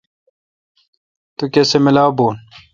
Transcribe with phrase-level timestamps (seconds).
[1.37, 2.27] تو کسہ ملاپ بھو۔